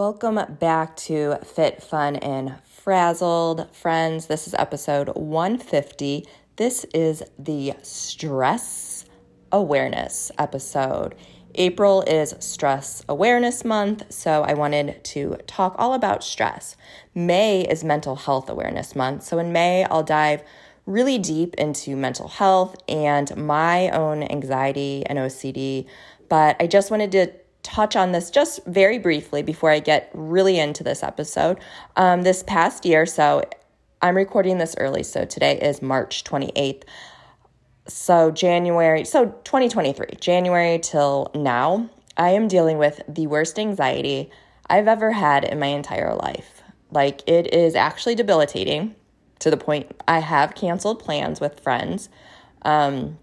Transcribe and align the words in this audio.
Welcome 0.00 0.40
back 0.58 0.96
to 0.96 1.36
Fit, 1.44 1.82
Fun, 1.82 2.16
and 2.16 2.54
Frazzled. 2.64 3.68
Friends, 3.70 4.28
this 4.28 4.46
is 4.46 4.54
episode 4.54 5.10
150. 5.10 6.26
This 6.56 6.86
is 6.94 7.22
the 7.38 7.74
stress 7.82 9.04
awareness 9.52 10.32
episode. 10.38 11.16
April 11.54 12.00
is 12.06 12.34
Stress 12.40 13.04
Awareness 13.10 13.62
Month, 13.62 14.10
so 14.10 14.42
I 14.42 14.54
wanted 14.54 15.04
to 15.04 15.36
talk 15.46 15.74
all 15.76 15.92
about 15.92 16.24
stress. 16.24 16.78
May 17.14 17.60
is 17.60 17.84
Mental 17.84 18.16
Health 18.16 18.48
Awareness 18.48 18.96
Month, 18.96 19.24
so 19.24 19.38
in 19.38 19.52
May, 19.52 19.84
I'll 19.84 20.02
dive 20.02 20.42
really 20.86 21.18
deep 21.18 21.54
into 21.56 21.94
mental 21.94 22.28
health 22.28 22.74
and 22.88 23.36
my 23.36 23.90
own 23.90 24.22
anxiety 24.22 25.04
and 25.04 25.18
OCD. 25.18 25.86
But 26.30 26.56
I 26.58 26.68
just 26.68 26.90
wanted 26.90 27.12
to 27.12 27.32
touch 27.62 27.96
on 27.96 28.12
this 28.12 28.30
just 28.30 28.64
very 28.66 28.98
briefly 28.98 29.42
before 29.42 29.70
I 29.70 29.80
get 29.80 30.10
really 30.14 30.58
into 30.58 30.82
this 30.82 31.02
episode. 31.02 31.58
Um, 31.96 32.22
this 32.22 32.42
past 32.42 32.84
year, 32.84 33.06
so 33.06 33.42
I'm 34.02 34.16
recording 34.16 34.58
this 34.58 34.74
early, 34.78 35.02
so 35.02 35.24
today 35.24 35.58
is 35.60 35.82
March 35.82 36.24
28th. 36.24 36.84
So, 37.86 38.30
January, 38.30 39.04
so 39.04 39.26
2023, 39.26 40.06
January 40.20 40.78
till 40.78 41.30
now, 41.34 41.90
I 42.16 42.30
am 42.30 42.48
dealing 42.48 42.78
with 42.78 43.02
the 43.08 43.26
worst 43.26 43.58
anxiety 43.58 44.30
I've 44.68 44.88
ever 44.88 45.12
had 45.12 45.44
in 45.44 45.58
my 45.58 45.66
entire 45.66 46.14
life. 46.14 46.62
Like, 46.90 47.28
it 47.28 47.52
is 47.52 47.74
actually 47.74 48.14
debilitating 48.14 48.94
to 49.40 49.50
the 49.50 49.56
point 49.56 49.90
I 50.06 50.20
have 50.20 50.54
canceled 50.54 51.00
plans 51.00 51.40
with 51.40 51.60
friends. 51.60 52.08
Um, 52.62 53.18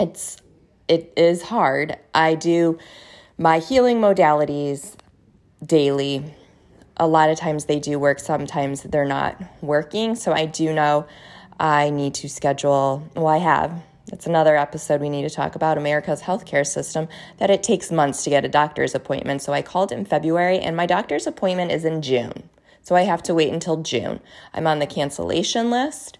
it's, 0.00 0.38
it 0.88 1.12
is 1.16 1.42
hard. 1.42 1.96
I 2.14 2.34
do 2.34 2.78
my 3.38 3.60
healing 3.60 4.00
modalities 4.00 4.96
daily. 5.64 6.34
A 6.96 7.06
lot 7.06 7.30
of 7.30 7.38
times 7.38 7.66
they 7.66 7.78
do 7.78 7.98
work, 7.98 8.18
sometimes 8.18 8.82
they're 8.82 9.04
not 9.04 9.40
working. 9.62 10.16
So 10.16 10.32
I 10.32 10.46
do 10.46 10.74
know 10.74 11.06
I 11.60 11.90
need 11.90 12.14
to 12.14 12.28
schedule, 12.28 13.08
well, 13.14 13.28
I 13.28 13.38
have. 13.38 13.82
That's 14.06 14.26
another 14.26 14.56
episode 14.56 15.00
we 15.00 15.10
need 15.10 15.28
to 15.28 15.30
talk 15.30 15.54
about 15.54 15.78
America's 15.78 16.22
healthcare 16.22 16.66
system 16.66 17.08
that 17.36 17.50
it 17.50 17.62
takes 17.62 17.92
months 17.92 18.24
to 18.24 18.30
get 18.30 18.44
a 18.44 18.48
doctor's 18.48 18.94
appointment. 18.94 19.42
So 19.42 19.52
I 19.52 19.62
called 19.62 19.92
in 19.92 20.04
February 20.04 20.58
and 20.58 20.76
my 20.76 20.86
doctor's 20.86 21.26
appointment 21.26 21.70
is 21.70 21.84
in 21.84 22.02
June. 22.02 22.48
So 22.82 22.96
I 22.96 23.02
have 23.02 23.22
to 23.24 23.34
wait 23.34 23.52
until 23.52 23.76
June. 23.82 24.20
I'm 24.54 24.66
on 24.66 24.78
the 24.78 24.86
cancellation 24.86 25.70
list. 25.70 26.18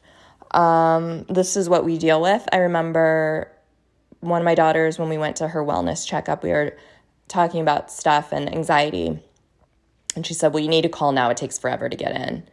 Um, 0.52 1.24
this 1.24 1.56
is 1.56 1.68
what 1.68 1.84
we 1.84 1.98
deal 1.98 2.20
with. 2.20 2.46
I 2.52 2.58
remember 2.58 3.50
one 4.20 4.40
of 4.40 4.44
my 4.44 4.54
daughters, 4.54 4.98
when 4.98 5.08
we 5.08 5.18
went 5.18 5.36
to 5.36 5.48
her 5.48 5.64
wellness 5.64 6.06
checkup, 6.06 6.42
we 6.42 6.50
were 6.50 6.76
talking 7.28 7.60
about 7.60 7.90
stuff 7.90 8.32
and 8.32 8.52
anxiety. 8.52 9.22
And 10.16 10.26
she 10.26 10.34
said, 10.34 10.52
Well, 10.52 10.62
you 10.62 10.68
need 10.68 10.82
to 10.82 10.88
call 10.88 11.12
now. 11.12 11.30
It 11.30 11.36
takes 11.36 11.58
forever 11.58 11.88
to 11.88 11.96
get 11.96 12.12
in. 12.12 12.44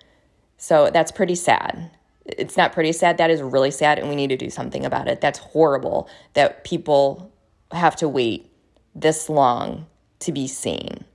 So 0.57 0.89
that's 0.91 1.11
pretty 1.11 1.35
sad. 1.35 1.91
It's 2.25 2.57
not 2.57 2.73
pretty 2.73 2.91
sad. 2.91 3.17
That 3.17 3.29
is 3.29 3.41
really 3.41 3.71
sad. 3.71 3.99
And 3.99 4.09
we 4.09 4.15
need 4.15 4.29
to 4.29 4.37
do 4.37 4.49
something 4.49 4.85
about 4.85 5.07
it. 5.07 5.21
That's 5.21 5.39
horrible 5.39 6.09
that 6.33 6.63
people 6.63 7.31
have 7.71 7.95
to 7.97 8.09
wait 8.09 8.51
this 8.93 9.29
long 9.29 9.85
to 10.19 10.31
be 10.31 10.47
seen. 10.47 11.05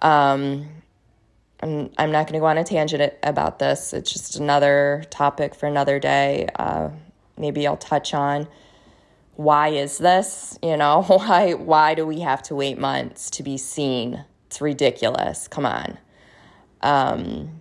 Um, 0.00 0.68
I'm, 1.60 1.90
I'm 1.96 2.12
not 2.12 2.26
going 2.26 2.34
to 2.34 2.40
go 2.40 2.46
on 2.46 2.58
a 2.58 2.64
tangent 2.64 3.14
about 3.22 3.58
this. 3.58 3.92
It's 3.92 4.12
just 4.12 4.36
another 4.36 5.04
topic 5.10 5.54
for 5.54 5.66
another 5.66 5.98
day. 5.98 6.48
Uh, 6.56 6.90
maybe 7.38 7.66
I'll 7.66 7.76
touch 7.76 8.12
on 8.12 8.48
why 9.36 9.68
is 9.68 9.98
this? 9.98 10.58
You 10.62 10.76
know, 10.76 11.02
why 11.06 11.54
why 11.54 11.94
do 11.94 12.06
we 12.06 12.20
have 12.20 12.42
to 12.44 12.54
wait 12.54 12.78
months 12.78 13.30
to 13.30 13.42
be 13.42 13.56
seen? 13.56 14.24
It's 14.46 14.60
ridiculous. 14.60 15.48
Come 15.48 15.66
on. 15.66 15.98
Um 16.82 17.60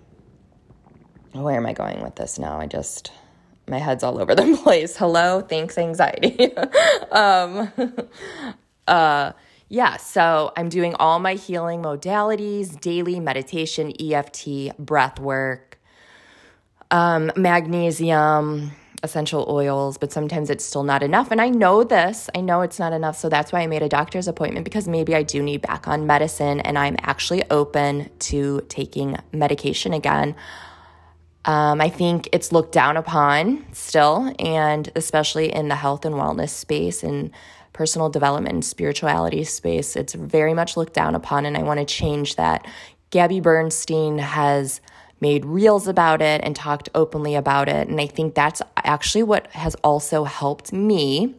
where 1.31 1.57
am 1.57 1.65
I 1.65 1.73
going 1.73 2.03
with 2.03 2.15
this 2.15 2.37
now? 2.37 2.59
I 2.59 2.67
just 2.67 3.11
my 3.67 3.79
head's 3.79 4.03
all 4.03 4.21
over 4.21 4.35
the 4.35 4.57
place. 4.63 4.97
Hello, 4.97 5.41
thanks 5.41 5.77
anxiety. 5.77 6.55
um 7.11 7.71
uh 8.87 9.31
yeah, 9.69 9.97
so 9.97 10.53
I'm 10.55 10.69
doing 10.69 10.93
all 10.99 11.17
my 11.17 11.33
healing 11.33 11.81
modalities, 11.81 12.79
daily 12.79 13.19
meditation, 13.19 13.91
EFT, 13.99 14.77
breath 14.77 15.19
work, 15.19 15.79
um, 16.91 17.31
magnesium, 17.35 18.73
essential 19.03 19.45
oils, 19.49 19.97
but 19.97 20.11
sometimes 20.11 20.49
it's 20.49 20.63
still 20.63 20.83
not 20.83 21.03
enough. 21.03 21.29
And 21.29 21.41
I 21.41 21.49
know 21.49 21.83
this, 21.83 22.29
I 22.33 22.41
know 22.41 22.61
it's 22.61 22.79
not 22.79 22.93
enough. 22.93 23.17
So 23.17 23.29
that's 23.29 23.51
why 23.51 23.59
I 23.59 23.67
made 23.67 23.83
a 23.83 23.89
doctor's 23.89 24.27
appointment 24.27 24.63
because 24.63 24.87
maybe 24.87 25.13
I 25.13 25.23
do 25.23 25.43
need 25.43 25.61
back 25.61 25.87
on 25.87 26.07
medicine 26.07 26.61
and 26.61 26.79
I'm 26.79 26.95
actually 27.01 27.43
open 27.51 28.09
to 28.19 28.61
taking 28.69 29.17
medication 29.33 29.93
again. 29.93 30.35
Um, 31.45 31.81
I 31.81 31.89
think 31.89 32.29
it's 32.31 32.53
looked 32.53 32.71
down 32.71 32.95
upon 32.95 33.65
still, 33.73 34.33
and 34.39 34.89
especially 34.95 35.53
in 35.53 35.67
the 35.67 35.75
health 35.75 36.05
and 36.05 36.15
wellness 36.15 36.49
space 36.49 37.03
and 37.03 37.31
personal 37.73 38.09
development 38.09 38.53
and 38.53 38.63
spirituality 38.63 39.43
space, 39.43 39.97
it's 39.97 40.13
very 40.13 40.53
much 40.53 40.77
looked 40.77 40.93
down 40.93 41.15
upon. 41.15 41.45
And 41.45 41.57
I 41.57 41.63
want 41.63 41.81
to 41.81 41.85
change 41.85 42.37
that. 42.37 42.65
Gabby 43.09 43.41
Bernstein 43.41 44.19
has 44.19 44.79
made 45.19 45.45
reels 45.45 45.87
about 45.87 46.21
it 46.21 46.41
and 46.43 46.55
talked 46.55 46.89
openly 46.93 47.35
about 47.35 47.69
it. 47.69 47.87
And 47.87 47.99
I 47.99 48.07
think 48.07 48.35
that's 48.35 48.61
actually 48.77 49.23
what 49.23 49.47
has 49.51 49.75
also 49.83 50.23
helped 50.25 50.73
me 50.73 51.35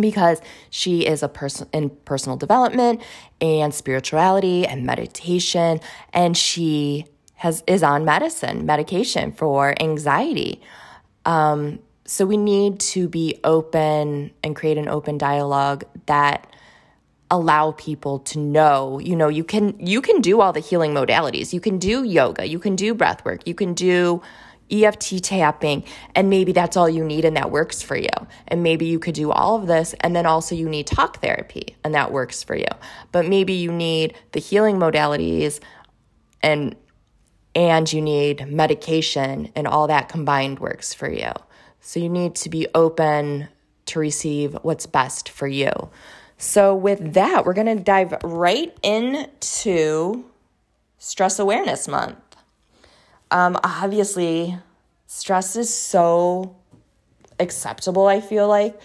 because 0.00 0.40
she 0.70 1.06
is 1.06 1.22
a 1.22 1.28
person 1.28 1.68
in 1.72 1.90
personal 1.90 2.36
development 2.36 3.02
and 3.40 3.74
spirituality 3.74 4.66
and 4.66 4.84
meditation 4.84 5.80
and 6.12 6.36
she 6.36 7.06
has 7.34 7.62
is 7.66 7.82
on 7.82 8.04
medicine 8.04 8.66
medication 8.66 9.32
for 9.32 9.74
anxiety 9.80 10.60
um, 11.24 11.78
so 12.04 12.24
we 12.24 12.36
need 12.36 12.78
to 12.78 13.08
be 13.08 13.40
open 13.42 14.30
and 14.42 14.54
create 14.54 14.78
an 14.78 14.88
open 14.88 15.18
dialogue 15.18 15.84
that 16.06 16.46
allow 17.30 17.72
people 17.72 18.20
to 18.20 18.38
know 18.38 19.00
you 19.00 19.16
know 19.16 19.28
you 19.28 19.42
can 19.42 19.74
you 19.84 20.00
can 20.00 20.20
do 20.20 20.40
all 20.40 20.52
the 20.52 20.60
healing 20.60 20.92
modalities. 20.92 21.52
You 21.52 21.60
can 21.60 21.78
do 21.78 22.04
yoga 22.04 22.46
you 22.46 22.58
can 22.58 22.76
do 22.76 22.94
breath 22.94 23.24
work 23.24 23.46
you 23.46 23.54
can 23.54 23.74
do 23.74 24.22
EFT 24.70 25.22
tapping 25.22 25.84
and 26.14 26.28
maybe 26.28 26.52
that's 26.52 26.76
all 26.76 26.88
you 26.88 27.04
need 27.04 27.24
and 27.24 27.36
that 27.36 27.50
works 27.50 27.82
for 27.82 27.96
you. 27.96 28.08
And 28.48 28.62
maybe 28.62 28.86
you 28.86 28.98
could 28.98 29.14
do 29.14 29.30
all 29.30 29.56
of 29.56 29.66
this 29.66 29.94
and 30.00 30.14
then 30.14 30.26
also 30.26 30.54
you 30.54 30.68
need 30.68 30.86
talk 30.86 31.20
therapy 31.20 31.76
and 31.84 31.94
that 31.94 32.12
works 32.12 32.42
for 32.42 32.56
you. 32.56 32.66
But 33.12 33.26
maybe 33.26 33.52
you 33.52 33.72
need 33.72 34.14
the 34.32 34.40
healing 34.40 34.76
modalities 34.76 35.60
and 36.42 36.74
and 37.54 37.90
you 37.90 38.02
need 38.02 38.46
medication 38.52 39.50
and 39.56 39.66
all 39.66 39.86
that 39.86 40.08
combined 40.08 40.58
works 40.58 40.92
for 40.92 41.10
you. 41.10 41.32
So 41.80 42.00
you 42.00 42.08
need 42.08 42.34
to 42.36 42.50
be 42.50 42.66
open 42.74 43.48
to 43.86 43.98
receive 43.98 44.54
what's 44.62 44.86
best 44.86 45.28
for 45.28 45.46
you 45.46 45.70
so, 46.38 46.74
with 46.74 47.14
that, 47.14 47.46
we're 47.46 47.54
going 47.54 47.78
to 47.78 47.82
dive 47.82 48.14
right 48.22 48.76
into 48.82 50.24
Stress 50.98 51.38
Awareness 51.38 51.88
Month. 51.88 52.18
Um, 53.30 53.58
obviously, 53.64 54.58
stress 55.06 55.56
is 55.56 55.72
so 55.72 56.54
acceptable, 57.40 58.06
I 58.06 58.20
feel 58.20 58.48
like. 58.48 58.78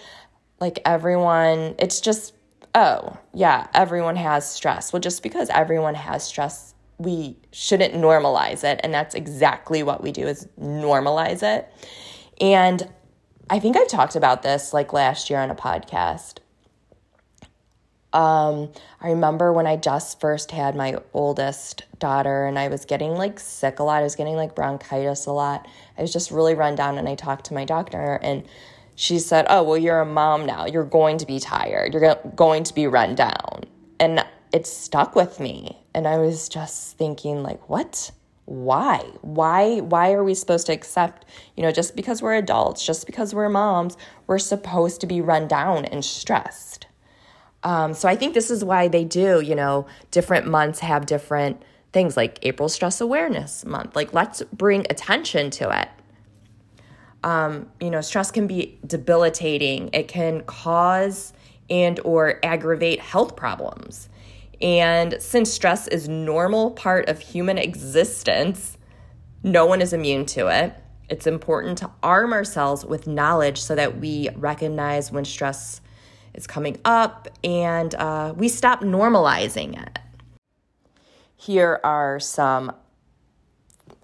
Like, 0.60 0.80
everyone, 0.86 1.74
it's 1.78 2.00
just, 2.00 2.32
oh, 2.74 3.18
yeah, 3.34 3.66
everyone 3.74 4.16
has 4.16 4.50
stress. 4.50 4.90
Well, 4.92 5.00
just 5.00 5.22
because 5.22 5.50
everyone 5.50 5.94
has 5.94 6.24
stress, 6.24 6.72
we 6.96 7.36
shouldn't 7.50 7.92
normalize 7.92 8.64
it. 8.64 8.80
And 8.82 8.94
that's 8.94 9.14
exactly 9.14 9.82
what 9.82 10.02
we 10.02 10.10
do 10.10 10.26
is 10.26 10.48
normalize 10.58 11.42
it. 11.42 11.70
And 12.40 12.88
I 13.50 13.58
think 13.58 13.76
I've 13.76 13.88
talked 13.88 14.16
about 14.16 14.42
this 14.42 14.72
like 14.72 14.94
last 14.94 15.28
year 15.28 15.40
on 15.40 15.50
a 15.50 15.54
podcast 15.54 16.38
Um, 18.12 18.70
I 19.00 19.08
remember 19.10 19.52
when 19.52 19.66
I 19.66 19.76
just 19.76 20.20
first 20.20 20.50
had 20.50 20.76
my 20.76 20.96
oldest 21.14 21.84
daughter 21.98 22.46
and 22.46 22.58
I 22.58 22.68
was 22.68 22.84
getting 22.84 23.14
like 23.14 23.40
sick 23.40 23.78
a 23.78 23.82
lot. 23.82 24.00
I 24.00 24.02
was 24.02 24.16
getting 24.16 24.36
like 24.36 24.54
bronchitis 24.54 25.26
a 25.26 25.32
lot. 25.32 25.66
I 25.96 26.02
was 26.02 26.12
just 26.12 26.30
really 26.30 26.54
run 26.54 26.74
down 26.74 26.98
and 26.98 27.08
I 27.08 27.14
talked 27.14 27.46
to 27.46 27.54
my 27.54 27.64
doctor 27.64 28.18
and 28.22 28.44
she 28.94 29.18
said, 29.18 29.46
Oh, 29.48 29.62
well, 29.62 29.78
you're 29.78 30.00
a 30.00 30.06
mom 30.06 30.44
now. 30.46 30.66
You're 30.66 30.84
going 30.84 31.18
to 31.18 31.26
be 31.26 31.40
tired. 31.40 31.94
You're 31.94 32.16
going 32.36 32.64
to 32.64 32.74
be 32.74 32.86
run 32.86 33.14
down. 33.14 33.64
And 33.98 34.24
it 34.52 34.66
stuck 34.66 35.14
with 35.14 35.40
me. 35.40 35.78
And 35.94 36.06
I 36.06 36.18
was 36.18 36.48
just 36.48 36.98
thinking, 36.98 37.42
like, 37.42 37.68
what? 37.68 38.10
Why? 38.44 38.98
Why 39.22 39.80
why 39.80 40.12
are 40.12 40.24
we 40.24 40.34
supposed 40.34 40.66
to 40.66 40.72
accept, 40.72 41.24
you 41.56 41.62
know, 41.62 41.72
just 41.72 41.96
because 41.96 42.20
we're 42.20 42.34
adults, 42.34 42.84
just 42.84 43.06
because 43.06 43.34
we're 43.34 43.48
moms, 43.48 43.96
we're 44.26 44.38
supposed 44.38 45.00
to 45.00 45.06
be 45.06 45.20
run 45.20 45.48
down 45.48 45.84
and 45.86 46.04
stressed? 46.04 46.86
Um, 47.64 47.94
so 47.94 48.08
I 48.08 48.16
think 48.16 48.34
this 48.34 48.50
is 48.50 48.64
why 48.64 48.88
they 48.88 49.04
do, 49.04 49.40
you 49.40 49.54
know, 49.54 49.86
different 50.10 50.46
months 50.46 50.80
have 50.80 51.06
different 51.06 51.62
things 51.92 52.16
like 52.16 52.38
April 52.42 52.68
Stress 52.68 53.00
Awareness 53.00 53.64
Month. 53.64 53.94
Like, 53.94 54.12
let's 54.12 54.42
bring 54.52 54.86
attention 54.90 55.50
to 55.50 55.80
it. 55.82 55.88
Um, 57.22 57.70
you 57.80 57.90
know, 57.90 58.00
stress 58.00 58.30
can 58.30 58.46
be 58.46 58.78
debilitating. 58.84 59.90
It 59.92 60.08
can 60.08 60.42
cause 60.42 61.32
and 61.70 62.00
or 62.04 62.40
aggravate 62.42 62.98
health 63.00 63.36
problems. 63.36 64.08
And 64.60 65.16
since 65.20 65.52
stress 65.52 65.86
is 65.88 66.08
normal 66.08 66.72
part 66.72 67.08
of 67.08 67.20
human 67.20 67.58
existence, 67.58 68.76
no 69.42 69.66
one 69.66 69.80
is 69.80 69.92
immune 69.92 70.26
to 70.26 70.48
it. 70.48 70.74
It's 71.08 71.26
important 71.26 71.78
to 71.78 71.90
arm 72.02 72.32
ourselves 72.32 72.84
with 72.84 73.06
knowledge 73.06 73.60
so 73.60 73.74
that 73.74 73.98
we 73.98 74.30
recognize 74.34 75.12
when 75.12 75.24
stress 75.24 75.81
is 76.34 76.46
coming 76.46 76.78
up 76.84 77.28
and 77.44 77.94
uh, 77.94 78.34
we 78.36 78.48
stop 78.48 78.80
normalizing 78.80 79.80
it. 79.80 79.98
Here 81.36 81.80
are 81.82 82.20
some, 82.20 82.72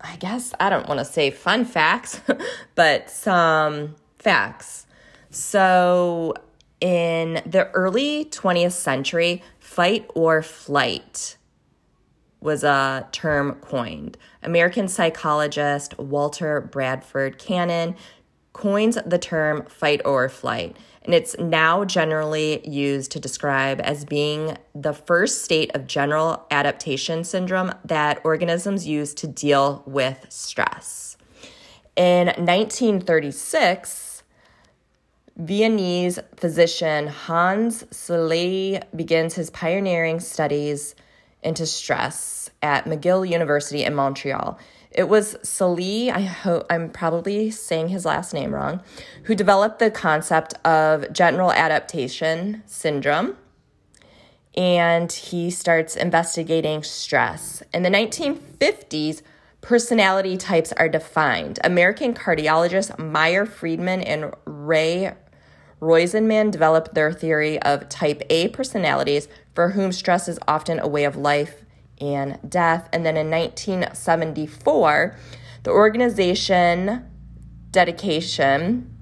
I 0.01 0.17
guess, 0.17 0.53
I 0.59 0.71
don't 0.71 0.89
want 0.89 0.99
to 0.99 1.05
say 1.05 1.31
fun 1.31 1.65
facts, 1.65 2.21
but 2.75 3.11
some 3.11 3.97
facts. 4.19 4.87
So, 5.31 6.35
in 6.81 7.43
the 7.45 7.69
early 7.73 8.25
20th 8.27 8.73
century, 8.73 9.43
fight 9.59 10.09
or 10.15 10.43
flight 10.43 11.37
was 12.41 12.63
a 12.65 13.07
term 13.13 13.55
coined. 13.55 14.17
American 14.43 14.89
psychologist 14.89 15.99
Walter 15.99 16.61
Bradford 16.61 17.39
Cannon 17.39 17.97
coins 18.53 18.99
the 19.05 19.19
term 19.19 19.65
fight 19.67 20.01
or 20.05 20.29
flight 20.29 20.77
and 21.09 21.15
it's 21.15 21.35
now 21.39 21.87
generally 21.87 22.61
used 22.69 23.13
to 23.13 23.19
describe 23.19 23.81
as 23.81 24.05
being 24.05 24.59
the 24.75 24.93
first 24.93 25.43
state 25.43 25.75
of 25.75 25.87
general 25.87 26.47
adaptation 26.51 27.25
syndrome 27.25 27.73
that 27.83 28.21
organisms 28.25 28.87
use 28.87 29.15
to 29.15 29.27
deal 29.27 29.83
with 29.87 30.27
stress. 30.29 31.17
In 31.97 32.27
1936, 32.27 34.23
Viennese 35.39 36.19
physician 36.37 37.07
Hans 37.07 37.85
Selye 37.85 38.83
begins 38.95 39.33
his 39.33 39.49
pioneering 39.49 40.21
studies 40.21 40.95
into 41.43 41.65
stress 41.65 42.51
at 42.61 42.85
McGill 42.85 43.27
University 43.27 43.83
in 43.83 43.95
Montreal. 43.95 44.59
It 44.91 45.09
was 45.09 45.37
Selye, 45.43 46.11
I 46.11 46.23
hope 46.23 46.67
I'm 46.71 46.91
probably 46.91 47.51
saying 47.51 47.89
his 47.89 48.05
last 48.05 48.33
name 48.33 48.55
wrong, 48.55 48.81
who 49.25 49.35
developed 49.35 49.79
the 49.79 49.91
concept 49.91 50.55
of 50.67 51.13
general 51.13 51.53
adaptation 51.53 52.63
syndrome. 52.67 53.37
And 54.57 55.13
he 55.13 55.51
starts 55.51 55.95
investigating 55.95 56.83
stress. 56.83 57.63
In 57.73 57.83
the 57.83 57.91
1950s, 57.91 59.23
personality 59.61 60.37
types 60.37 60.73
are 60.73 60.89
defined. 60.89 61.59
American 61.63 62.15
cardiologists 62.15 62.99
Meyer 62.99 63.45
Friedman 63.45 64.03
and 64.03 64.33
Ray 64.47 65.13
Rosenman 65.81 66.51
developed 66.51 66.95
their 66.95 67.13
theory 67.13 67.61
of 67.63 67.89
type 67.89 68.23
A 68.31 68.49
personalities 68.49 69.29
for 69.55 69.71
whom 69.71 69.93
stress 69.93 70.29
is 70.29 70.39
often 70.49 70.81
a 70.81 70.89
way 70.89 71.05
of 71.05 71.17
life 71.17 71.65
and 72.01 72.39
death. 72.49 72.89
And 72.93 73.05
then 73.05 73.17
in 73.17 73.31
1974, 73.31 75.17
the 75.63 75.71
organization 75.71 77.05
dedication 77.71 78.95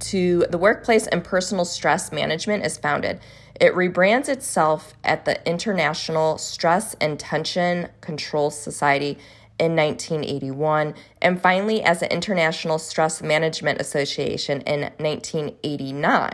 to 0.00 0.46
the 0.50 0.58
workplace 0.58 1.06
and 1.06 1.22
personal 1.22 1.64
stress 1.64 2.10
management 2.10 2.64
is 2.64 2.78
founded. 2.78 3.20
It 3.60 3.74
rebrands 3.74 4.28
itself 4.28 4.94
at 5.04 5.26
the 5.26 5.46
International 5.46 6.38
Stress 6.38 6.94
and 7.00 7.20
Tension 7.20 7.88
Control 8.00 8.50
Society 8.50 9.18
in 9.58 9.76
1981, 9.76 10.94
and 11.20 11.40
finally 11.40 11.82
as 11.82 12.00
the 12.00 12.10
International 12.10 12.78
Stress 12.78 13.20
Management 13.20 13.78
Association 13.78 14.62
in 14.62 14.90
1989. 14.96 16.32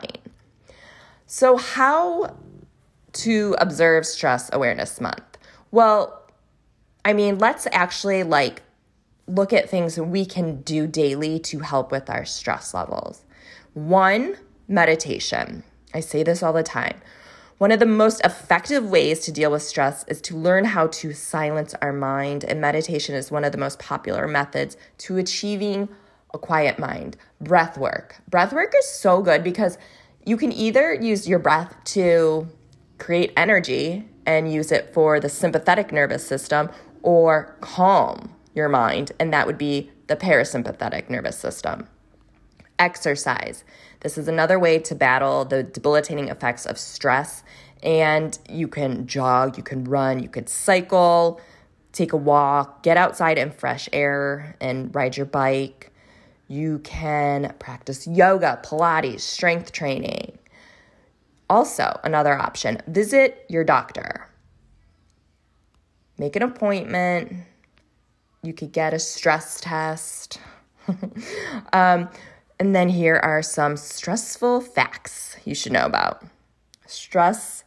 So, 1.26 1.56
how 1.56 2.36
to 3.14 3.56
observe 3.58 4.06
Stress 4.06 4.48
Awareness 4.52 5.00
Month? 5.00 5.25
Well, 5.70 6.22
I 7.04 7.12
mean, 7.12 7.38
let's 7.38 7.66
actually 7.72 8.22
like 8.22 8.62
look 9.26 9.52
at 9.52 9.68
things 9.68 9.98
we 9.98 10.24
can 10.24 10.62
do 10.62 10.86
daily 10.86 11.38
to 11.40 11.60
help 11.60 11.90
with 11.90 12.08
our 12.08 12.24
stress 12.24 12.74
levels. 12.74 13.24
One, 13.74 14.36
meditation. 14.68 15.62
I 15.94 16.00
say 16.00 16.22
this 16.22 16.42
all 16.42 16.52
the 16.52 16.62
time. 16.62 17.00
One 17.58 17.72
of 17.72 17.80
the 17.80 17.86
most 17.86 18.20
effective 18.22 18.84
ways 18.84 19.20
to 19.20 19.32
deal 19.32 19.50
with 19.50 19.62
stress 19.62 20.04
is 20.08 20.20
to 20.22 20.36
learn 20.36 20.66
how 20.66 20.88
to 20.88 21.14
silence 21.14 21.74
our 21.80 21.92
mind, 21.92 22.44
and 22.44 22.60
meditation 22.60 23.14
is 23.14 23.30
one 23.30 23.44
of 23.44 23.52
the 23.52 23.58
most 23.58 23.78
popular 23.78 24.28
methods 24.28 24.76
to 24.98 25.16
achieving 25.16 25.88
a 26.34 26.38
quiet 26.38 26.78
mind. 26.78 27.16
Breath 27.40 27.78
work. 27.78 28.16
Breath 28.28 28.52
work 28.52 28.74
is 28.78 28.86
so 28.86 29.22
good 29.22 29.42
because 29.42 29.78
you 30.26 30.36
can 30.36 30.52
either 30.52 30.92
use 30.92 31.26
your 31.26 31.38
breath 31.38 31.74
to 31.84 32.46
create 32.98 33.32
energy 33.36 34.06
and 34.26 34.52
use 34.52 34.72
it 34.72 34.92
for 34.92 35.20
the 35.20 35.28
sympathetic 35.28 35.92
nervous 35.92 36.26
system 36.26 36.68
or 37.02 37.56
calm 37.60 38.34
your 38.54 38.68
mind, 38.68 39.12
and 39.20 39.32
that 39.32 39.46
would 39.46 39.58
be 39.58 39.90
the 40.08 40.16
parasympathetic 40.16 41.08
nervous 41.08 41.38
system. 41.38 41.88
Exercise. 42.78 43.64
This 44.00 44.18
is 44.18 44.28
another 44.28 44.58
way 44.58 44.78
to 44.80 44.94
battle 44.94 45.44
the 45.44 45.62
debilitating 45.62 46.28
effects 46.28 46.66
of 46.66 46.78
stress. 46.78 47.42
And 47.82 48.38
you 48.48 48.68
can 48.68 49.06
jog, 49.06 49.56
you 49.56 49.62
can 49.62 49.84
run, 49.84 50.22
you 50.22 50.28
could 50.28 50.48
cycle, 50.48 51.40
take 51.92 52.12
a 52.12 52.16
walk, 52.16 52.82
get 52.82 52.96
outside 52.96 53.38
in 53.38 53.50
fresh 53.50 53.88
air 53.92 54.56
and 54.60 54.94
ride 54.94 55.16
your 55.16 55.26
bike. 55.26 55.92
You 56.48 56.78
can 56.80 57.54
practice 57.58 58.06
yoga, 58.06 58.60
Pilates, 58.62 59.20
strength 59.20 59.72
training. 59.72 60.35
Also, 61.48 61.98
another 62.02 62.34
option 62.34 62.80
visit 62.88 63.44
your 63.48 63.64
doctor. 63.64 64.28
Make 66.18 66.34
an 66.36 66.42
appointment. 66.42 67.32
You 68.42 68.52
could 68.52 68.72
get 68.72 68.94
a 68.94 68.98
stress 68.98 69.60
test. 69.60 70.40
um, 71.72 72.08
and 72.58 72.74
then 72.74 72.88
here 72.88 73.16
are 73.16 73.42
some 73.42 73.76
stressful 73.76 74.62
facts 74.62 75.36
you 75.44 75.54
should 75.54 75.72
know 75.72 75.84
about. 75.84 76.24
Stress 76.86 77.64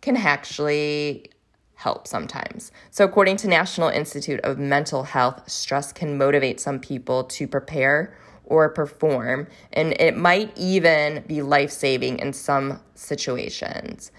can 0.00 0.16
actually 0.16 1.30
help 1.74 2.06
sometimes. 2.06 2.70
So, 2.90 3.04
according 3.04 3.36
to 3.38 3.48
National 3.48 3.88
Institute 3.88 4.40
of 4.40 4.58
Mental 4.58 5.02
Health, 5.02 5.48
stress 5.50 5.92
can 5.92 6.16
motivate 6.16 6.60
some 6.60 6.78
people 6.78 7.24
to 7.24 7.46
prepare 7.48 8.16
or 8.46 8.68
perform, 8.70 9.46
and 9.72 9.92
it 10.00 10.16
might 10.16 10.56
even 10.56 11.22
be 11.26 11.42
life 11.42 11.70
saving 11.70 12.18
in 12.18 12.32
some 12.32 12.80
situations. 12.94 14.10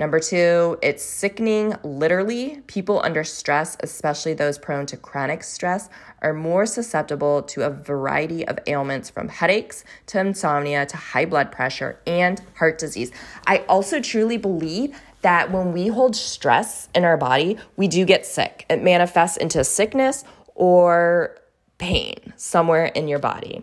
Number 0.00 0.18
two, 0.18 0.78
it's 0.80 1.02
sickening. 1.02 1.74
Literally, 1.82 2.62
people 2.66 3.02
under 3.04 3.22
stress, 3.22 3.76
especially 3.80 4.32
those 4.32 4.56
prone 4.56 4.86
to 4.86 4.96
chronic 4.96 5.42
stress, 5.42 5.90
are 6.22 6.32
more 6.32 6.64
susceptible 6.64 7.42
to 7.42 7.66
a 7.66 7.70
variety 7.70 8.48
of 8.48 8.58
ailments 8.66 9.10
from 9.10 9.28
headaches 9.28 9.84
to 10.06 10.18
insomnia 10.18 10.86
to 10.86 10.96
high 10.96 11.26
blood 11.26 11.52
pressure 11.52 12.00
and 12.06 12.40
heart 12.54 12.78
disease. 12.78 13.12
I 13.46 13.58
also 13.68 14.00
truly 14.00 14.38
believe 14.38 14.98
that 15.20 15.52
when 15.52 15.72
we 15.74 15.88
hold 15.88 16.16
stress 16.16 16.88
in 16.94 17.04
our 17.04 17.18
body, 17.18 17.58
we 17.76 17.86
do 17.86 18.06
get 18.06 18.24
sick. 18.24 18.64
It 18.70 18.82
manifests 18.82 19.36
into 19.36 19.62
sickness 19.64 20.24
or 20.54 21.36
pain 21.80 22.32
somewhere 22.36 22.86
in 22.86 23.08
your 23.08 23.18
body. 23.18 23.62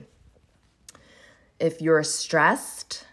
If 1.60 1.82
you're 1.82 2.04
stressed, 2.04 3.06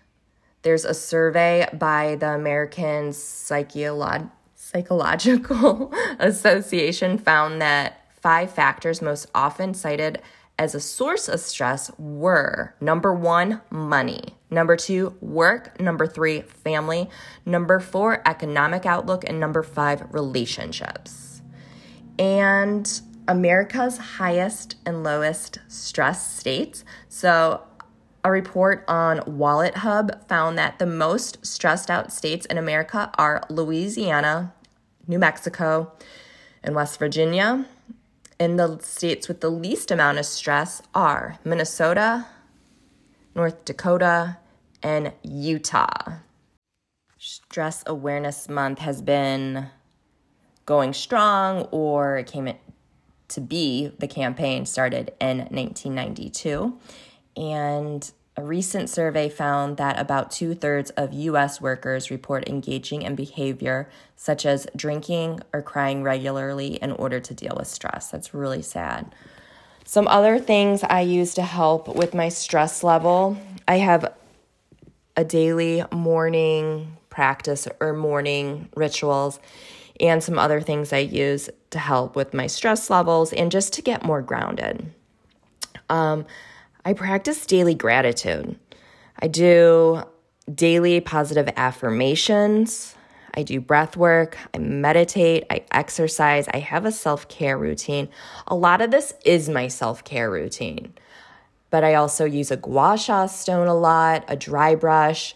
there's 0.62 0.84
a 0.84 0.94
survey 0.94 1.68
by 1.72 2.16
the 2.16 2.30
American 2.30 3.10
Psycholo- 3.10 4.30
Psychological 4.56 5.92
Association 6.18 7.18
found 7.18 7.60
that 7.62 8.10
five 8.20 8.50
factors 8.50 9.00
most 9.00 9.26
often 9.34 9.74
cited 9.74 10.20
as 10.58 10.74
a 10.74 10.80
source 10.80 11.28
of 11.28 11.40
stress 11.40 11.90
were 11.98 12.74
number 12.80 13.12
one, 13.12 13.60
money, 13.70 14.34
number 14.50 14.76
two, 14.76 15.14
work, 15.20 15.78
number 15.80 16.06
three, 16.06 16.42
family, 16.42 17.10
number 17.44 17.80
four, 17.80 18.22
economic 18.26 18.86
outlook, 18.86 19.24
and 19.26 19.38
number 19.38 19.62
five, 19.62 20.02
relationships. 20.14 21.42
And 22.18 22.88
America's 23.26 23.98
highest 23.98 24.76
and 24.84 25.02
lowest 25.02 25.58
stress 25.68 26.36
states. 26.36 26.84
So, 27.08 27.62
a 28.22 28.30
report 28.30 28.84
on 28.88 29.22
Wallet 29.26 29.78
Hub 29.78 30.26
found 30.28 30.56
that 30.56 30.78
the 30.78 30.86
most 30.86 31.44
stressed 31.44 31.90
out 31.90 32.12
states 32.12 32.46
in 32.46 32.56
America 32.56 33.10
are 33.18 33.42
Louisiana, 33.50 34.54
New 35.06 35.18
Mexico, 35.18 35.92
and 36.62 36.74
West 36.74 36.98
Virginia. 36.98 37.66
And 38.40 38.58
the 38.58 38.78
states 38.80 39.28
with 39.28 39.40
the 39.40 39.50
least 39.50 39.90
amount 39.90 40.18
of 40.18 40.26
stress 40.26 40.82
are 40.94 41.38
Minnesota, 41.44 42.26
North 43.34 43.64
Dakota, 43.64 44.38
and 44.82 45.12
Utah. 45.22 46.14
Stress 47.18 47.84
Awareness 47.86 48.48
Month 48.48 48.80
has 48.80 49.00
been 49.00 49.68
going 50.66 50.92
strong, 50.92 51.62
or 51.70 52.18
it 52.18 52.26
came 52.26 52.48
to 53.34 53.40
be. 53.40 53.92
The 53.98 54.08
campaign 54.08 54.66
started 54.66 55.12
in 55.20 55.38
1992. 55.38 56.78
And 57.36 58.10
a 58.36 58.42
recent 58.42 58.90
survey 58.90 59.28
found 59.28 59.76
that 59.76 59.98
about 59.98 60.30
two 60.30 60.54
thirds 60.54 60.90
of 60.90 61.12
US 61.12 61.60
workers 61.60 62.10
report 62.10 62.48
engaging 62.48 63.02
in 63.02 63.14
behavior 63.14 63.88
such 64.16 64.44
as 64.44 64.66
drinking 64.74 65.40
or 65.52 65.62
crying 65.62 66.02
regularly 66.02 66.74
in 66.76 66.90
order 66.92 67.20
to 67.20 67.34
deal 67.34 67.54
with 67.56 67.68
stress. 67.68 68.10
That's 68.10 68.34
really 68.34 68.62
sad. 68.62 69.14
Some 69.84 70.08
other 70.08 70.38
things 70.38 70.82
I 70.82 71.02
use 71.02 71.34
to 71.34 71.42
help 71.42 71.94
with 71.94 72.14
my 72.14 72.28
stress 72.28 72.82
level 72.82 73.38
I 73.66 73.78
have 73.78 74.12
a 75.16 75.24
daily 75.24 75.84
morning 75.90 76.96
practice 77.08 77.66
or 77.80 77.92
morning 77.94 78.68
rituals, 78.76 79.40
and 80.00 80.22
some 80.22 80.38
other 80.38 80.60
things 80.60 80.92
I 80.92 80.98
use 80.98 81.48
to 81.70 81.78
help 81.78 82.16
with 82.16 82.34
my 82.34 82.46
stress 82.46 82.90
levels 82.90 83.32
and 83.32 83.50
just 83.50 83.72
to 83.74 83.82
get 83.82 84.04
more 84.04 84.22
grounded. 84.22 84.92
Um, 85.88 86.26
I 86.84 86.92
practice 86.92 87.46
daily 87.46 87.74
gratitude. 87.74 88.58
I 89.20 89.28
do 89.28 90.02
daily 90.52 91.00
positive 91.00 91.48
affirmations. 91.56 92.94
I 93.36 93.42
do 93.42 93.60
breath 93.60 93.96
work. 93.96 94.36
I 94.52 94.58
meditate. 94.58 95.44
I 95.50 95.64
exercise. 95.72 96.46
I 96.48 96.58
have 96.58 96.84
a 96.84 96.92
self 96.92 97.28
care 97.28 97.58
routine. 97.58 98.08
A 98.46 98.54
lot 98.54 98.80
of 98.80 98.90
this 98.90 99.14
is 99.24 99.48
my 99.48 99.68
self 99.68 100.04
care 100.04 100.30
routine. 100.30 100.94
But 101.70 101.82
I 101.82 101.94
also 101.94 102.24
use 102.24 102.50
a 102.50 102.56
gua 102.56 102.96
sha 102.96 103.26
stone 103.26 103.66
a 103.66 103.74
lot, 103.74 104.24
a 104.28 104.36
dry 104.36 104.76
brush. 104.76 105.34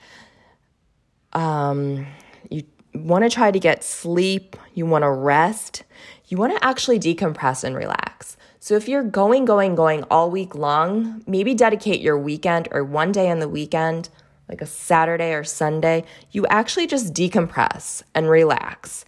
Um, 1.33 2.07
you 2.50 2.62
want 2.99 3.25
to 3.25 3.31
try 3.31 3.50
to 3.50 3.59
get 3.59 3.85
sleep. 3.85 4.57
You 4.75 4.87
want 4.87 5.02
to 5.02 5.11
rest. 5.11 5.85
You 6.26 6.37
want 6.37 6.57
to 6.57 6.64
actually 6.64 6.99
decompress 6.99 7.64
and 7.64 7.75
relax. 7.75 8.37
So 8.61 8.75
if 8.75 8.88
you're 8.88 9.02
going, 9.02 9.45
going, 9.45 9.75
going 9.75 10.05
all 10.11 10.31
week 10.31 10.55
long, 10.55 11.23
maybe 11.26 11.55
dedicate 11.55 12.00
your 12.00 12.19
weekend 12.19 12.69
or 12.71 12.85
one 12.85 13.12
day 13.12 13.31
on 13.31 13.38
the 13.38 13.49
weekend, 13.49 14.09
like 14.49 14.61
a 14.61 14.67
Saturday 14.67 15.33
or 15.33 15.45
Sunday. 15.45 16.05
You 16.31 16.47
actually 16.49 16.87
just 16.87 17.14
decompress 17.14 18.02
and 18.14 18.28
relax 18.28 19.05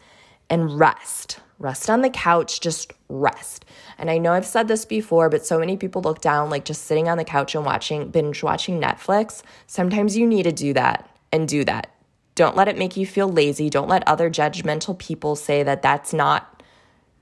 and 0.49 0.78
rest. 0.78 1.40
Rest 1.59 1.90
on 1.90 2.00
the 2.00 2.11
couch, 2.11 2.61
just 2.61 2.92
rest. 3.09 3.66
And 3.99 4.11
I 4.11 4.16
know 4.16 4.32
I've 4.32 4.47
said 4.47 4.66
this 4.66 4.87
before, 4.87 5.28
but 5.28 5.44
so 5.44 5.59
many 5.59 5.76
people 5.76 6.00
look 6.00 6.23
down 6.23 6.49
like 6.49 6.64
just 6.64 6.87
sitting 6.87 7.06
on 7.06 7.18
the 7.18 7.25
couch 7.25 7.54
and 7.54 7.66
watching, 7.66 8.09
binge 8.09 8.42
watching 8.42 8.80
Netflix. 8.80 9.42
Sometimes 9.66 10.16
you 10.16 10.26
need 10.26 10.44
to 10.44 10.52
do 10.52 10.73
that 10.73 11.14
and 11.32 11.47
do 11.47 11.64
that. 11.64 11.90
Don't 12.34 12.56
let 12.56 12.68
it 12.68 12.78
make 12.78 12.96
you 12.96 13.06
feel 13.06 13.28
lazy. 13.28 13.68
Don't 13.70 13.88
let 13.88 14.06
other 14.06 14.30
judgmental 14.30 14.99
people 14.99 15.37
say 15.37 15.62
that 15.62 15.82
that's 15.82 16.12
not 16.12 16.62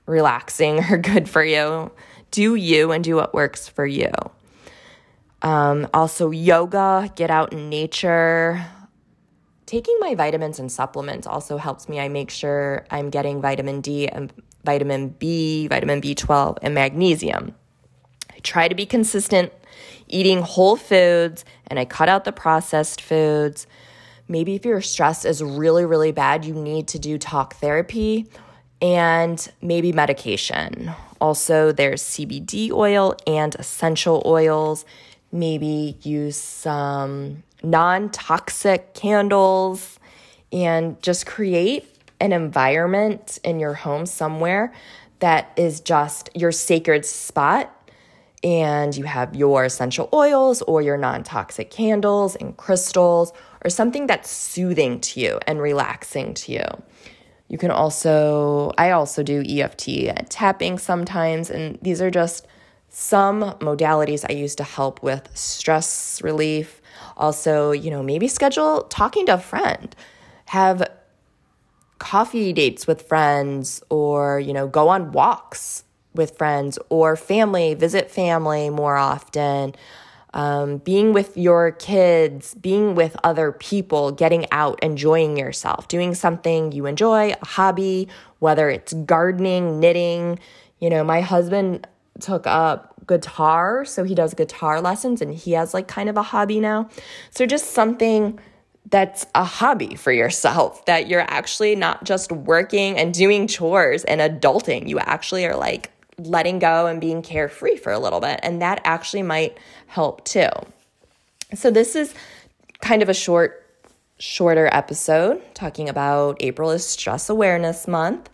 relaxing 0.05 0.83
or 0.91 0.97
good 0.97 1.27
for 1.29 1.43
you 1.43 1.91
do 2.31 2.55
you 2.55 2.91
and 2.91 3.03
do 3.03 3.15
what 3.15 3.33
works 3.33 3.67
for 3.67 3.85
you. 3.85 4.11
Um, 5.41 5.87
also, 5.93 6.31
yoga, 6.31 7.11
get 7.15 7.31
out 7.31 7.53
in 7.53 7.69
nature. 7.69 8.65
Taking 9.65 9.97
my 9.99 10.15
vitamins 10.15 10.59
and 10.59 10.71
supplements 10.71 11.27
also 11.27 11.57
helps 11.57 11.87
me. 11.87 11.99
I 11.99 12.09
make 12.09 12.29
sure 12.29 12.85
I'm 12.91 13.09
getting 13.09 13.41
vitamin 13.41 13.81
D 13.81 14.07
and 14.07 14.33
vitamin 14.65 15.09
B, 15.09 15.67
vitamin 15.67 16.01
B12, 16.01 16.57
and 16.61 16.73
magnesium. 16.73 17.55
I 18.29 18.39
try 18.39 18.67
to 18.67 18.75
be 18.75 18.85
consistent 18.85 19.53
eating 20.07 20.41
whole 20.41 20.75
foods 20.75 21.45
and 21.67 21.79
I 21.79 21.85
cut 21.85 22.09
out 22.09 22.25
the 22.25 22.31
processed 22.31 22.99
foods. 22.99 23.67
Maybe 24.29 24.55
if 24.55 24.63
your 24.63 24.79
stress 24.79 25.25
is 25.25 25.43
really, 25.43 25.85
really 25.85 26.11
bad, 26.11 26.45
you 26.45 26.53
need 26.53 26.87
to 26.89 26.99
do 26.99 27.17
talk 27.17 27.55
therapy 27.55 28.27
and 28.81 29.51
maybe 29.61 29.91
medication. 29.91 30.91
Also, 31.19 31.71
there's 31.71 32.03
CBD 32.03 32.71
oil 32.71 33.15
and 33.27 33.55
essential 33.55 34.21
oils. 34.25 34.85
Maybe 35.31 35.97
use 36.03 36.37
some 36.37 37.43
non 37.63 38.09
toxic 38.11 38.93
candles 38.93 39.99
and 40.51 41.01
just 41.01 41.25
create 41.25 41.85
an 42.19 42.31
environment 42.31 43.39
in 43.43 43.59
your 43.59 43.73
home 43.73 44.05
somewhere 44.05 44.73
that 45.19 45.51
is 45.57 45.81
just 45.81 46.29
your 46.33 46.51
sacred 46.51 47.05
spot. 47.05 47.75
And 48.43 48.95
you 48.95 49.03
have 49.03 49.35
your 49.35 49.65
essential 49.65 50.07
oils 50.13 50.61
or 50.61 50.81
your 50.81 50.97
non 50.97 51.23
toxic 51.23 51.69
candles 51.69 52.35
and 52.35 52.55
crystals 52.55 53.33
or 53.63 53.69
something 53.69 54.07
that's 54.07 54.31
soothing 54.31 55.01
to 55.01 55.19
you 55.19 55.39
and 55.45 55.61
relaxing 55.61 56.33
to 56.35 56.53
you. 56.53 56.63
You 57.49 57.57
can 57.57 57.71
also, 57.71 58.71
I 58.77 58.91
also 58.91 59.23
do 59.23 59.43
EFT 59.45 60.29
tapping 60.29 60.77
sometimes, 60.77 61.49
and 61.49 61.79
these 61.81 62.01
are 62.01 62.11
just 62.11 62.47
some 62.89 63.41
modalities 63.59 64.23
I 64.29 64.33
use 64.33 64.55
to 64.55 64.63
help 64.63 65.01
with 65.03 65.29
stress 65.35 66.21
relief. 66.21 66.81
Also, 67.17 67.71
you 67.71 67.91
know, 67.91 68.03
maybe 68.03 68.27
schedule 68.27 68.83
talking 68.83 69.25
to 69.25 69.33
a 69.33 69.39
friend, 69.39 69.95
have 70.45 70.83
coffee 71.97 72.53
dates 72.53 72.87
with 72.87 73.01
friends, 73.01 73.83
or, 73.89 74.39
you 74.39 74.53
know, 74.53 74.67
go 74.67 74.89
on 74.89 75.11
walks 75.11 75.83
with 76.13 76.37
friends 76.37 76.79
or 76.89 77.15
family, 77.15 77.73
visit 77.73 78.09
family 78.09 78.69
more 78.69 78.97
often 78.97 79.75
um, 80.33 80.77
being 80.77 81.13
with 81.13 81.35
your 81.37 81.71
kids, 81.71 82.53
being 82.55 82.95
with 82.95 83.17
other 83.23 83.51
people, 83.51 84.11
getting 84.11 84.45
out, 84.51 84.79
enjoying 84.83 85.37
yourself, 85.37 85.87
doing 85.87 86.13
something 86.13 86.71
you 86.71 86.85
enjoy, 86.85 87.31
a 87.31 87.45
hobby, 87.45 88.07
whether 88.39 88.69
it's 88.69 88.93
gardening, 88.93 89.79
knitting. 89.79 90.39
You 90.79 90.89
know, 90.89 91.03
my 91.03 91.21
husband 91.21 91.87
took 92.19 92.45
up 92.45 92.93
guitar, 93.07 93.85
so 93.85 94.03
he 94.03 94.13
does 94.13 94.33
guitar 94.35 94.81
lessons 94.81 95.21
and 95.21 95.33
he 95.33 95.53
has 95.53 95.73
like 95.73 95.87
kind 95.87 96.09
of 96.09 96.17
a 96.17 96.21
hobby 96.23 96.59
now. 96.59 96.89
So 97.31 97.45
just 97.45 97.71
something 97.71 98.39
that's 98.91 99.25
a 99.33 99.43
hobby 99.43 99.95
for 99.95 100.11
yourself 100.11 100.85
that 100.85 101.07
you're 101.07 101.21
actually 101.21 101.75
not 101.75 102.03
just 102.03 102.31
working 102.31 102.97
and 102.97 103.13
doing 103.13 103.47
chores 103.47 104.03
and 104.03 104.21
adulting. 104.21 104.87
You 104.87 104.99
actually 104.99 105.45
are 105.45 105.55
like 105.55 105.91
letting 106.19 106.59
go 106.59 106.85
and 106.85 106.99
being 107.01 107.21
carefree 107.21 107.77
for 107.77 107.91
a 107.91 107.99
little 107.99 108.19
bit. 108.19 108.39
And 108.43 108.61
that 108.61 108.81
actually 108.83 109.23
might 109.23 109.57
help 109.87 110.25
too. 110.25 110.49
So, 111.55 111.71
this 111.71 111.95
is 111.95 112.13
kind 112.81 113.01
of 113.01 113.09
a 113.09 113.13
short, 113.13 113.65
shorter 114.19 114.69
episode 114.71 115.41
talking 115.53 115.89
about 115.89 116.37
April 116.41 116.71
is 116.71 116.85
Stress 116.85 117.29
Awareness 117.29 117.87
Month. 117.87 118.29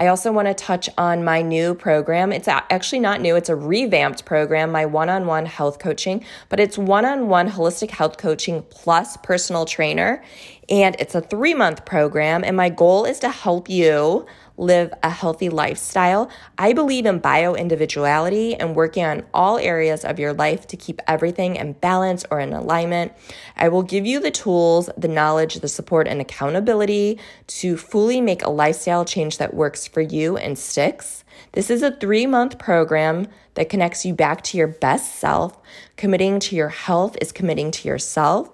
I 0.00 0.06
also 0.06 0.32
want 0.32 0.48
to 0.48 0.54
touch 0.54 0.88
on 0.96 1.24
my 1.24 1.42
new 1.42 1.74
program. 1.74 2.32
It's 2.32 2.48
actually 2.48 3.00
not 3.00 3.20
new, 3.20 3.36
it's 3.36 3.50
a 3.50 3.54
revamped 3.54 4.24
program, 4.24 4.72
my 4.72 4.86
one 4.86 5.10
on 5.10 5.26
one 5.26 5.44
health 5.44 5.78
coaching, 5.78 6.24
but 6.48 6.58
it's 6.58 6.78
one 6.78 7.04
on 7.04 7.28
one 7.28 7.50
holistic 7.50 7.90
health 7.90 8.16
coaching 8.16 8.64
plus 8.70 9.18
personal 9.18 9.66
trainer. 9.66 10.22
And 10.70 10.96
it's 10.98 11.14
a 11.14 11.20
three 11.20 11.52
month 11.52 11.84
program. 11.84 12.44
And 12.44 12.56
my 12.56 12.70
goal 12.70 13.04
is 13.04 13.18
to 13.20 13.28
help 13.28 13.68
you 13.68 14.24
live 14.56 14.92
a 15.02 15.10
healthy 15.10 15.48
lifestyle. 15.48 16.30
I 16.58 16.72
believe 16.72 17.06
in 17.06 17.18
bio 17.18 17.54
individuality 17.54 18.54
and 18.54 18.76
working 18.76 19.04
on 19.04 19.24
all 19.32 19.58
areas 19.58 20.04
of 20.04 20.18
your 20.18 20.32
life 20.32 20.66
to 20.68 20.76
keep 20.76 21.00
everything 21.06 21.56
in 21.56 21.72
balance 21.74 22.24
or 22.30 22.40
in 22.40 22.52
alignment. 22.52 23.12
I 23.56 23.68
will 23.68 23.82
give 23.82 24.06
you 24.06 24.20
the 24.20 24.30
tools, 24.30 24.90
the 24.96 25.08
knowledge, 25.08 25.56
the 25.56 25.68
support, 25.68 26.06
and 26.06 26.20
accountability 26.20 27.18
to 27.46 27.76
fully 27.76 28.20
make 28.20 28.42
a 28.42 28.50
lifestyle 28.50 29.04
change 29.04 29.38
that 29.38 29.54
works 29.54 29.86
for 29.86 30.00
you 30.00 30.36
and 30.36 30.58
sticks. 30.58 31.24
This 31.52 31.70
is 31.70 31.82
a 31.82 31.92
three 31.92 32.26
month 32.26 32.58
program 32.58 33.28
that 33.54 33.68
connects 33.68 34.04
you 34.04 34.14
back 34.14 34.42
to 34.42 34.58
your 34.58 34.68
best 34.68 35.16
self. 35.16 35.58
Committing 35.96 36.40
to 36.40 36.56
your 36.56 36.68
health 36.68 37.16
is 37.20 37.32
committing 37.32 37.70
to 37.72 37.88
yourself. 37.88 38.50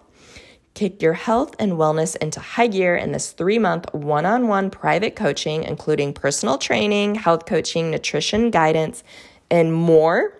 Kick 0.76 1.00
your 1.00 1.14
health 1.14 1.54
and 1.58 1.72
wellness 1.72 2.16
into 2.16 2.38
high 2.38 2.66
gear 2.66 2.94
in 2.96 3.12
this 3.12 3.32
three 3.32 3.58
month 3.58 3.86
one 3.94 4.26
on 4.26 4.46
one 4.46 4.68
private 4.68 5.16
coaching, 5.16 5.64
including 5.64 6.12
personal 6.12 6.58
training, 6.58 7.14
health 7.14 7.46
coaching, 7.46 7.90
nutrition 7.90 8.50
guidance, 8.50 9.02
and 9.50 9.72
more. 9.72 10.34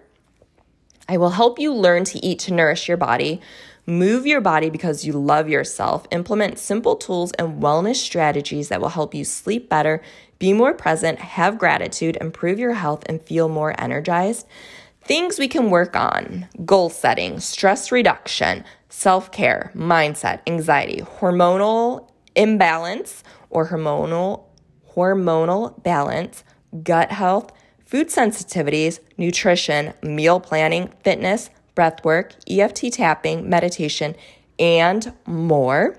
I 1.08 1.16
will 1.16 1.30
help 1.30 1.58
you 1.58 1.72
learn 1.72 2.04
to 2.04 2.22
eat 2.22 2.38
to 2.40 2.52
nourish 2.52 2.86
your 2.86 2.98
body, 2.98 3.40
move 3.86 4.26
your 4.26 4.42
body 4.42 4.68
because 4.68 5.06
you 5.06 5.14
love 5.14 5.48
yourself, 5.48 6.06
implement 6.10 6.58
simple 6.58 6.96
tools 6.96 7.32
and 7.38 7.62
wellness 7.62 7.96
strategies 7.96 8.68
that 8.68 8.82
will 8.82 8.90
help 8.90 9.14
you 9.14 9.24
sleep 9.24 9.70
better, 9.70 10.02
be 10.38 10.52
more 10.52 10.74
present, 10.74 11.18
have 11.18 11.56
gratitude, 11.56 12.18
improve 12.20 12.58
your 12.58 12.74
health, 12.74 13.04
and 13.06 13.22
feel 13.22 13.48
more 13.48 13.74
energized. 13.80 14.46
Things 15.06 15.38
we 15.38 15.46
can 15.46 15.70
work 15.70 15.94
on 15.94 16.48
goal 16.64 16.90
setting, 16.90 17.38
stress 17.38 17.92
reduction, 17.92 18.64
self 18.88 19.30
care, 19.30 19.70
mindset, 19.72 20.40
anxiety, 20.48 20.96
hormonal 20.96 22.10
imbalance 22.34 23.22
or 23.48 23.68
hormonal 23.68 24.46
hormonal 24.96 25.80
balance, 25.84 26.42
gut 26.82 27.12
health, 27.12 27.52
food 27.84 28.08
sensitivities, 28.08 28.98
nutrition, 29.16 29.94
meal 30.02 30.40
planning, 30.40 30.92
fitness, 31.04 31.50
breath 31.76 32.04
work, 32.04 32.34
EFT 32.50 32.92
tapping, 32.92 33.48
meditation, 33.48 34.16
and 34.58 35.12
more. 35.24 35.96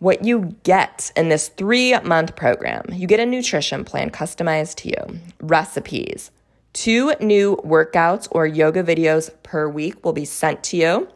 What 0.00 0.22
you 0.26 0.54
get 0.64 1.12
in 1.16 1.30
this 1.30 1.48
three 1.48 1.98
month 2.00 2.36
program, 2.36 2.84
you 2.92 3.06
get 3.06 3.20
a 3.20 3.26
nutrition 3.26 3.86
plan 3.86 4.10
customized 4.10 4.74
to 4.76 4.88
you, 4.88 5.18
recipes, 5.40 6.30
two 6.72 7.12
new 7.20 7.56
workouts 7.64 8.28
or 8.30 8.46
yoga 8.46 8.82
videos 8.82 9.30
per 9.42 9.68
week 9.68 10.04
will 10.04 10.12
be 10.12 10.24
sent 10.24 10.62
to 10.64 10.76
you. 10.76 11.08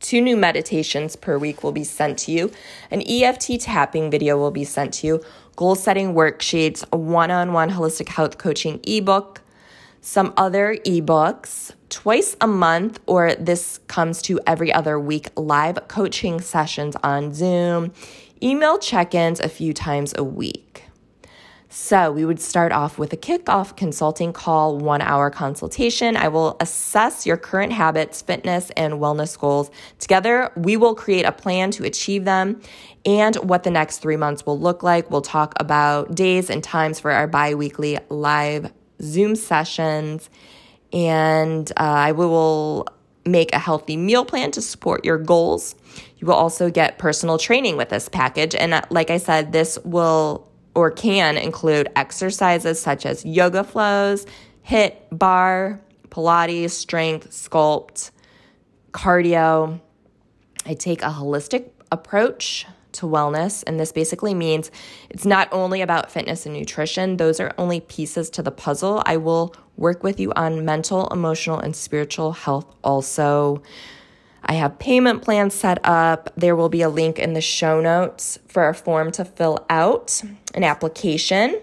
Two 0.00 0.20
new 0.20 0.36
meditations 0.36 1.16
per 1.16 1.38
week 1.38 1.62
will 1.62 1.72
be 1.72 1.84
sent 1.84 2.18
to 2.20 2.32
you. 2.32 2.52
An 2.90 3.02
EFT 3.06 3.60
tapping 3.60 4.10
video 4.10 4.36
will 4.36 4.50
be 4.50 4.64
sent 4.64 4.94
to 4.94 5.06
you 5.06 5.24
goal 5.56 5.74
setting 5.74 6.14
worksheets, 6.14 6.84
a 6.92 6.96
one 6.96 7.30
on 7.30 7.52
one 7.52 7.70
holistic 7.70 8.08
health 8.08 8.38
coaching 8.38 8.80
ebook, 8.84 9.40
some 10.00 10.34
other 10.36 10.76
ebooks 10.84 11.72
twice 11.88 12.36
a 12.40 12.46
month, 12.46 12.98
or 13.06 13.34
this 13.36 13.78
comes 13.86 14.20
to 14.22 14.40
every 14.46 14.72
other 14.72 14.98
week, 14.98 15.28
live 15.36 15.86
coaching 15.88 16.40
sessions 16.40 16.96
on 17.02 17.32
Zoom, 17.32 17.92
email 18.42 18.78
check 18.78 19.14
ins 19.14 19.38
a 19.40 19.48
few 19.48 19.72
times 19.72 20.12
a 20.16 20.24
week. 20.24 20.83
So, 21.76 22.12
we 22.12 22.24
would 22.24 22.38
start 22.38 22.70
off 22.70 22.98
with 22.98 23.12
a 23.14 23.16
kickoff 23.16 23.76
consulting 23.76 24.32
call, 24.32 24.78
one 24.78 25.00
hour 25.00 25.28
consultation. 25.28 26.16
I 26.16 26.28
will 26.28 26.56
assess 26.60 27.26
your 27.26 27.36
current 27.36 27.72
habits, 27.72 28.22
fitness, 28.22 28.70
and 28.76 28.94
wellness 28.94 29.36
goals. 29.36 29.72
Together, 29.98 30.52
we 30.54 30.76
will 30.76 30.94
create 30.94 31.24
a 31.24 31.32
plan 31.32 31.72
to 31.72 31.84
achieve 31.84 32.24
them 32.24 32.60
and 33.04 33.34
what 33.36 33.64
the 33.64 33.72
next 33.72 33.98
three 33.98 34.16
months 34.16 34.46
will 34.46 34.58
look 34.58 34.84
like. 34.84 35.10
We'll 35.10 35.20
talk 35.20 35.52
about 35.58 36.14
days 36.14 36.48
and 36.48 36.62
times 36.62 37.00
for 37.00 37.10
our 37.10 37.26
bi 37.26 37.56
weekly 37.56 37.98
live 38.08 38.72
Zoom 39.02 39.34
sessions. 39.34 40.30
And 40.92 41.68
uh, 41.72 41.82
I 41.82 42.12
will 42.12 42.86
make 43.26 43.52
a 43.52 43.58
healthy 43.58 43.96
meal 43.96 44.24
plan 44.24 44.52
to 44.52 44.62
support 44.62 45.04
your 45.04 45.18
goals. 45.18 45.74
You 46.18 46.28
will 46.28 46.34
also 46.34 46.70
get 46.70 46.98
personal 46.98 47.36
training 47.36 47.76
with 47.76 47.88
this 47.88 48.08
package. 48.08 48.54
And 48.54 48.74
uh, 48.74 48.82
like 48.90 49.10
I 49.10 49.16
said, 49.16 49.50
this 49.50 49.76
will 49.84 50.48
or 50.74 50.90
can 50.90 51.36
include 51.36 51.88
exercises 51.96 52.80
such 52.80 53.06
as 53.06 53.24
yoga 53.24 53.64
flows, 53.64 54.26
HIIT, 54.66 54.96
barre, 55.12 55.80
Pilates, 56.10 56.70
strength, 56.70 57.30
sculpt, 57.30 58.12
cardio. 58.92 59.80
I 60.64 60.74
take 60.74 61.02
a 61.02 61.06
holistic 61.06 61.70
approach 61.90 62.66
to 62.92 63.06
wellness, 63.06 63.64
and 63.66 63.80
this 63.80 63.90
basically 63.90 64.32
means 64.32 64.70
it's 65.10 65.24
not 65.24 65.48
only 65.50 65.82
about 65.82 66.12
fitness 66.12 66.46
and 66.46 66.54
nutrition, 66.54 67.16
those 67.16 67.40
are 67.40 67.52
only 67.58 67.80
pieces 67.80 68.30
to 68.30 68.42
the 68.42 68.52
puzzle. 68.52 69.02
I 69.04 69.16
will 69.16 69.54
work 69.76 70.04
with 70.04 70.20
you 70.20 70.32
on 70.36 70.64
mental, 70.64 71.08
emotional, 71.08 71.58
and 71.58 71.74
spiritual 71.74 72.32
health 72.32 72.72
also. 72.84 73.60
I 74.46 74.54
have 74.54 74.78
payment 74.78 75.22
plans 75.22 75.54
set 75.54 75.78
up. 75.84 76.30
There 76.36 76.54
will 76.54 76.68
be 76.68 76.82
a 76.82 76.88
link 76.88 77.18
in 77.18 77.32
the 77.32 77.40
show 77.40 77.80
notes 77.80 78.38
for 78.46 78.68
a 78.68 78.74
form 78.74 79.10
to 79.12 79.24
fill 79.24 79.64
out 79.70 80.22
an 80.54 80.64
application. 80.64 81.60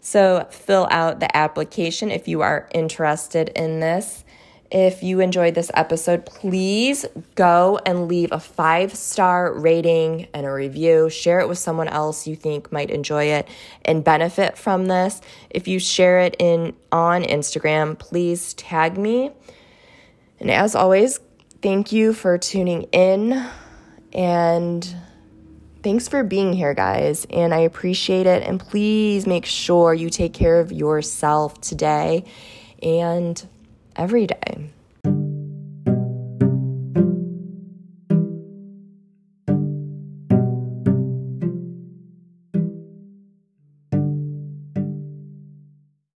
So, 0.00 0.46
fill 0.50 0.88
out 0.90 1.20
the 1.20 1.36
application 1.36 2.10
if 2.10 2.28
you 2.28 2.40
are 2.40 2.68
interested 2.72 3.50
in 3.50 3.80
this. 3.80 4.24
If 4.70 5.02
you 5.02 5.20
enjoyed 5.20 5.54
this 5.54 5.70
episode, 5.72 6.26
please 6.26 7.06
go 7.34 7.80
and 7.86 8.06
leave 8.06 8.32
a 8.32 8.40
five 8.40 8.94
star 8.94 9.52
rating 9.52 10.28
and 10.34 10.44
a 10.44 10.52
review. 10.52 11.08
Share 11.08 11.40
it 11.40 11.48
with 11.48 11.58
someone 11.58 11.88
else 11.88 12.26
you 12.26 12.36
think 12.36 12.70
might 12.70 12.90
enjoy 12.90 13.24
it 13.24 13.48
and 13.84 14.04
benefit 14.04 14.58
from 14.58 14.86
this. 14.86 15.22
If 15.48 15.68
you 15.68 15.78
share 15.78 16.20
it 16.20 16.36
in 16.38 16.74
on 16.92 17.22
Instagram, 17.22 17.98
please 17.98 18.52
tag 18.54 18.98
me. 18.98 19.30
And 20.38 20.50
as 20.50 20.74
always, 20.74 21.18
Thank 21.60 21.90
you 21.90 22.12
for 22.12 22.38
tuning 22.38 22.84
in 22.92 23.44
and 24.12 24.94
thanks 25.82 26.06
for 26.06 26.22
being 26.22 26.52
here, 26.52 26.72
guys. 26.72 27.26
And 27.30 27.52
I 27.52 27.58
appreciate 27.58 28.26
it. 28.26 28.44
And 28.44 28.60
please 28.60 29.26
make 29.26 29.44
sure 29.44 29.92
you 29.92 30.08
take 30.08 30.32
care 30.32 30.60
of 30.60 30.70
yourself 30.70 31.60
today 31.60 32.24
and 32.80 33.44
every 33.96 34.26
day. 34.28 34.70